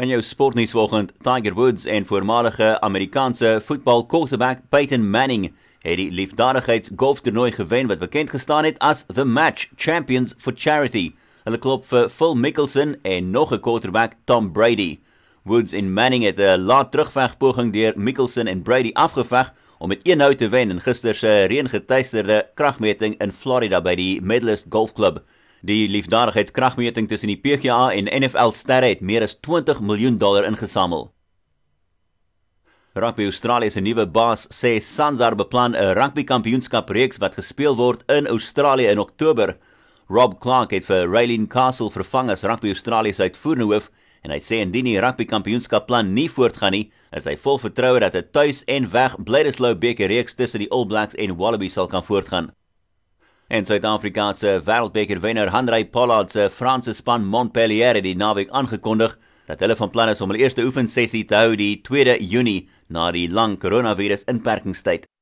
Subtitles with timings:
[0.00, 5.50] In jou sportnuus vanoggend, Tiger Woods en voormalige Amerikaanse voetbal quarterback Peyton Manning
[5.84, 11.12] het die liefdadigheids golftoernooi gewen wat bekend gestaan het as The Match Champions for Charity.
[11.44, 15.00] Hulle klop vir Phil Mickelson en nog 'n quarterback Tom Brady.
[15.42, 20.34] Woods en Manning het 'n laat terugvegpoging deur Mickelson en Brady afgeveg om met 1-0
[20.34, 25.22] te wen in gister se reëngetuisterde kragmeting in Florida by die Medalist Golf Club.
[25.60, 31.10] Die liefdadigheidskragmeting tussen die PGA en NFL sterre het meer as 20 miljoen dollar ingesamel.
[32.96, 38.02] Rugby Australië se nuwe baas sê Sansar beplan 'n rugby kampioenskap reeks wat gespeel word
[38.08, 39.56] in Australië in Oktober.
[40.08, 43.90] Rob Clark het vir Raylene Castle vervang as Rugby Australië se uitvoerende hoof
[44.22, 48.00] en hy sê indien die rugby kampioenskap plan nie voortgaan nie, is hy vol vertroue
[48.00, 51.86] dat 'n tuis en weg Bledisloe beker reeks tussen die All Blacks en Wallabies sal
[51.86, 52.50] kan voortgaan.
[53.50, 59.16] En Suid-Afrika se wêreldbeker wenner Hanrey Pollard se Franse span Montpellier het die naweek aangekondig
[59.50, 63.10] dat hulle van plan is om hulle eerste oefensessie te hou die 2de Junie na
[63.10, 65.10] die lang koronavirus inperkingstyd.